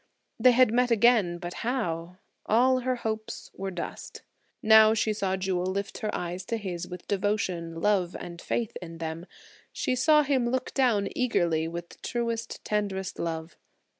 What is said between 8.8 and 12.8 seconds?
in them; she saw him look down eagerly, with truest,